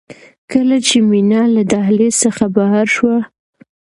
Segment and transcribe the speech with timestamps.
[0.51, 3.17] کله چې مينه له دهلېز څخه بهر شوه.